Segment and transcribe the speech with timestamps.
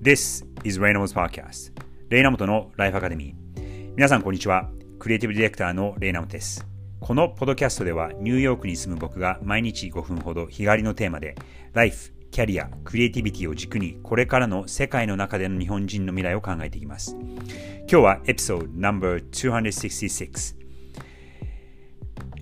[0.00, 1.72] This is Reynolds Podcast.
[2.08, 4.70] レイナモトのライフアカデミー皆さんこんにちは。
[5.00, 6.64] クリエイティブディレクターのレイナモトです。
[7.00, 11.34] このポッドキャストではニューヨークに住む僕が毎日5分ほど日帰りのテーマで
[11.72, 17.16] ライフ、キャリア、クリエイティビティを軸にこれからの世界の中での日本人の未来を考えていきます。
[17.16, 20.58] 今日はエピソード No.266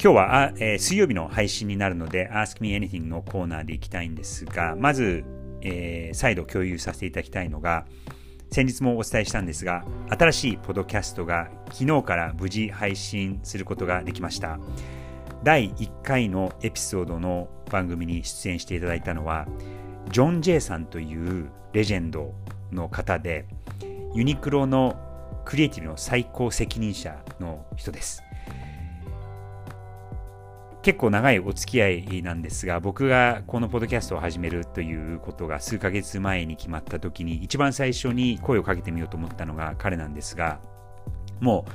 [0.00, 5.24] 今日はあ、えー、水曜日の配信になるので Ask Me Anything のコーナーでいきたいんですがまず、
[5.62, 7.86] えー、再度共有させていただきたいのが
[8.50, 14.58] 先日もお伝えしたんですが新しいポドキャストが昨日から無事配信することができました。
[15.44, 19.46] 第1回のエピソードの番組に出演していただいたのは
[20.10, 22.34] ジョン・ジェイさんというレジェンド
[22.72, 23.46] の方で
[24.14, 24.96] ユニクロの
[25.44, 28.22] クリエイティブの最高責任者の人です。
[30.88, 40.60] 結構長いお付き合いなんですが僕がこのポッドキャストを始めるということが数ヶ月前に決まった時に一番最初に声をかけてみようと思ったのが彼なんですが
[41.40, 41.66] も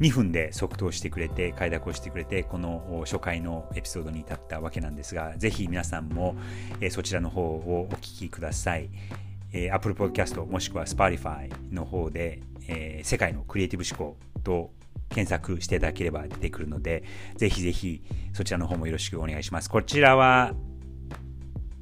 [0.00, 6.34] う2分で即答してくれて快諾をしてくれてこの初回のエピソードに至ったわけなんですがぜひ皆さんも、
[6.88, 8.88] そちらの方をお聞きください、
[9.70, 14.70] Apple Podcast もしくは Spotify の方で、え世界のクリエイティブ思考と
[15.12, 17.04] 検索していただければ出てくるので、
[17.36, 19.70] ぜひぜひそちらの方もよろしくお願いします。
[19.70, 20.54] こちらは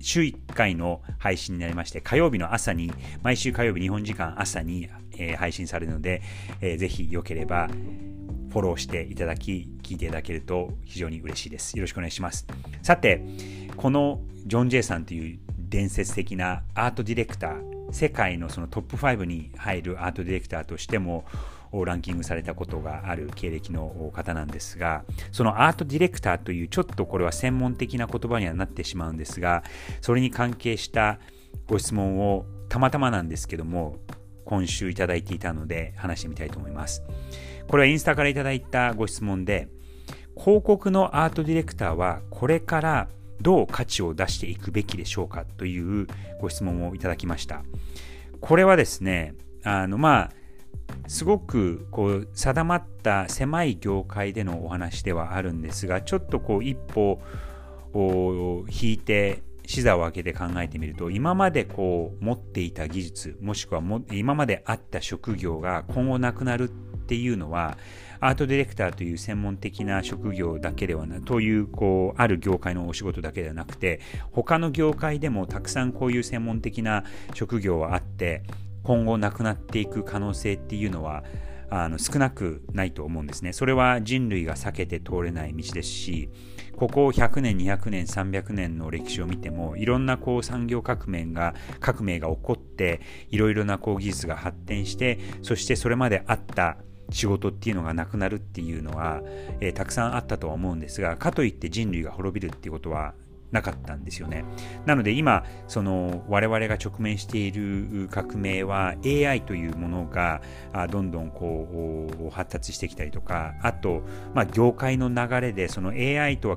[0.01, 6.23] 週1回の配信になりまして、火曜日の朝に、毎週火曜日日本時間朝に、えー、配信されるので、
[6.61, 7.69] えー、ぜひよければ
[8.51, 11.77] フォローしていただき、聞いていただけると非常に嬉しいです。
[11.77, 12.47] よろしくお願いします。
[12.83, 13.23] さて、
[13.77, 21.25] このジョン・ジェイさんという伝説的なアートディレクター、世界のそのトップ5に入るアートディレクターとしても、
[21.73, 29.63] ランキングされたことがある経歴の方なんですが、そのアートディレクターというちょっとこれは専門的な言葉にはなってしまうんですが、
[30.01, 31.21] それに関係した
[31.67, 33.97] ご質問をたまたまなんですけども、
[34.45, 37.05] 今週いただいていたので話してみたいと思います。
[37.69, 39.69] これはインスタからいただいたご質問で、
[40.37, 43.09] 広告のアートディレクターはこれから
[43.41, 46.07] どう価値を出していくべきでしょうかという
[46.41, 47.63] ご質問をいただきました。
[48.41, 50.33] これはですね、あのまあ
[51.07, 57.21] すごくこう定まった狭い業界でのお話ではあるんですがちょっとこう一歩
[58.69, 66.73] 引いて視座を開けて考えてみると今までこう持っていた技術もしくはも今まであった職業が今後なくなるっ
[67.11, 67.79] ていうのは
[68.19, 74.01] アートディレクターという専門的な職業だけではなというこうある業界のお仕事だけではなくて
[74.33, 78.43] 他の業界でもたくさんこういう専門的な職業はあって
[78.83, 81.25] 今後なくなっていく可能性っていうのは
[81.71, 83.53] あの少なくないと思うんですね。
[83.53, 86.29] それは人類が避けて通れない道ですし、
[86.77, 96.79] ここ100年、200年、300年の歴史を見ても、いろんなこう産業革命が、革命が起こって、いろいろなこう技術が発展して、そしてそれまであった
[97.11, 99.23] 仕事っていうのがなくなるっていうのは、
[99.61, 103.15] えー、たくさんあったとは思うんですが、かといって人類が滅びるっていうことは
[103.53, 104.45] なかったんですよね。
[104.87, 110.41] なので今、その我々が直面している革命は AI というものが
[110.91, 114.03] どんどんこう発達してきたりとか、あと、
[114.35, 116.57] まあ、業界の流れでその AI とは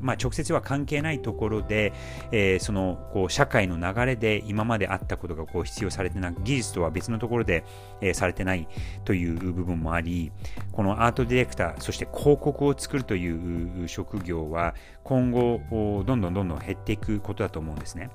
[0.00, 1.92] まあ、直接は関係ないところで、
[2.30, 7.64] えー、そのこう社会の流れで今まであったことがこう必要されてない、技術とは別のところで、
[8.00, 8.68] えー、されてない
[9.04, 10.30] という部分もあり、
[10.72, 15.60] このアートディレクター、そして広告を作るという職業は今後
[16.06, 18.10] どんどんどんどん減っていくことだと思うんですね。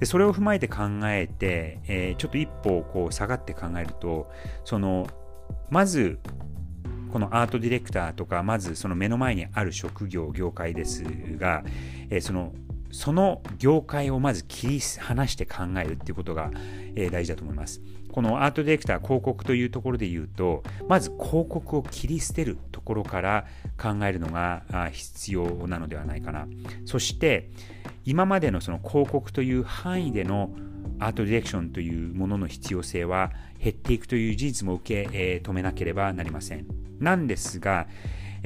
[0.00, 4.30] でそれを踏まえて考えて、えー、ちょっと一歩こう下がって考えると
[4.64, 5.06] その
[5.70, 6.18] まず
[7.12, 11.02] このアートディレクターとかまずその目の前にある職業業界です
[11.38, 11.64] が、
[12.10, 12.52] えー、その
[12.90, 16.50] その業界をまず切り離して考えるっていうことが、
[16.94, 17.80] えー、大事だと思います。
[18.16, 23.44] このアートディレクター広告というところで言うとまず広告を切り捨てるところから
[23.76, 26.46] 考えるのが必要なのではないかな
[26.86, 27.50] そして
[28.06, 30.50] 今までのその広告という範囲での
[30.98, 33.32] アートディレクションというものの必要性は
[33.62, 36.66] 減っていくという事実も受け、止めなければなりません
[36.98, 37.86] なんですが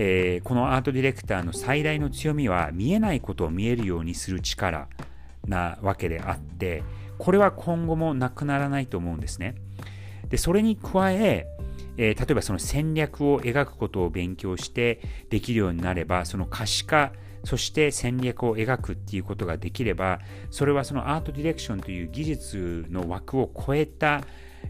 [0.03, 4.89] えー、このアートディレクターの最大の強みは見えないことを見えるようにする力
[5.47, 6.83] なわけであって
[7.19, 9.57] これは今後もなくならないと思うんですね。
[10.31, 11.47] でそれに加え
[11.99, 17.13] えー、例えばその戦略を描くことを勉強してできるようになればその可視化
[17.45, 20.21] そして戦略を描くっていうことができれば
[20.51, 24.23] それはそのアートディレクションという技術の枠を超えた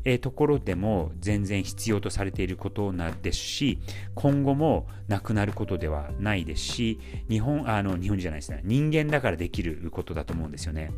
[0.05, 3.79] えところでも全然必要とされていることなんですし
[4.15, 10.91] 今後もなくなることではないですし日本あの日本じゃないですね人間だからできることだと思うんですよね。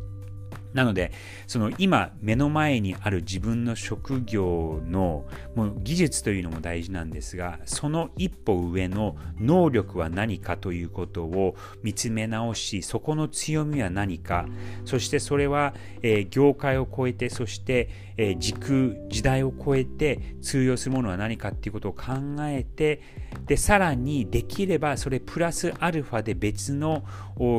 [0.73, 1.11] なので、
[1.47, 5.25] その今目の前にある自分の職業の
[5.55, 14.45] もう技術というのも大事なんですが、その一歩上の能力は何かということを見つめ直し、そこの強みは何か、
[14.85, 23.01] そしてそれは、えー、業界を超えて、そして、えー、時空、時代を超えて通用するものは何かっていうことを考えて、
[23.45, 27.03] で、さらにできればそれプラスアルファで別の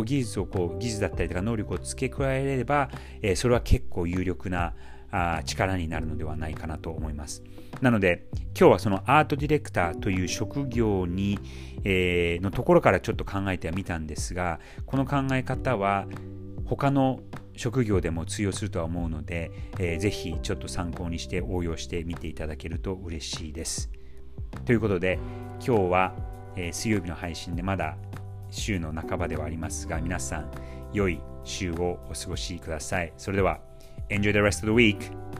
[0.04, 2.90] 技術をこう、技術だったりとか能力を付け加えれば、
[3.22, 4.74] え、それは結構有力な
[5.10, 7.44] あ力になるのではないかなと思います。
[7.80, 8.26] なので、
[8.58, 11.38] 今日はそのアートディレクターという職業に、
[11.84, 16.06] えー、のところからちょっと考えてはみたんですが、この考え方は
[16.66, 17.20] 他の
[17.56, 23.90] 職業でも通用するとは思うので、えー、ぜひちょっと参考にして応用してみていただけると嬉しいです。
[24.64, 25.18] ということで、
[25.64, 26.14] 今日は、
[26.56, 27.96] えー、水曜日の配信でまだ
[28.54, 30.50] 週の半ばではありますが、皆さん、
[30.92, 33.12] 良い週をお過ごしください。
[33.16, 33.60] それでは、
[34.08, 35.33] Enjoy the rest of the week!